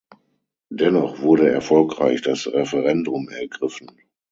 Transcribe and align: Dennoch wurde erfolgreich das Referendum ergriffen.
Dennoch 0.71 1.19
wurde 1.19 1.51
erfolgreich 1.51 2.23
das 2.23 2.47
Referendum 2.51 3.29
ergriffen. 3.29 3.97